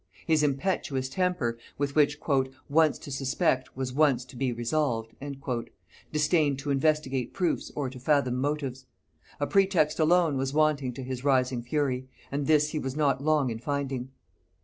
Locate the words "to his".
10.93-11.23